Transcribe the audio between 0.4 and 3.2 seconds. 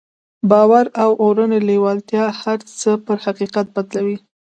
باور او اورنۍ لېوالتیا هر څه پر